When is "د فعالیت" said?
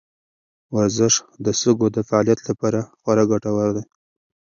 1.95-2.39